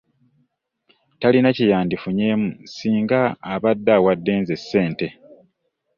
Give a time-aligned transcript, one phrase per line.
[1.19, 3.21] Talina kye yandifunyemu singa
[3.53, 5.07] abadde awadde nze ssente.